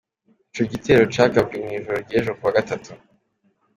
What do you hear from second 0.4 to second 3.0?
Ico gitero cagabwe mw'ijoro ry'ejo kuwa gatatu.